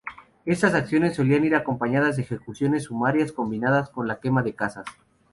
[0.47, 4.85] Estas acciones solían ir acompañadas de ejecuciones sumarias combinadas con la quema de casas.